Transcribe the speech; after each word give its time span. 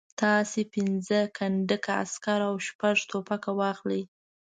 تاسو 0.21 0.59
پنځه 0.73 1.19
کنډکه 1.37 1.91
عسکر 2.03 2.39
او 2.49 2.55
شپږ 2.67 2.97
توپونه 3.09 3.49
واخلئ. 3.59 4.01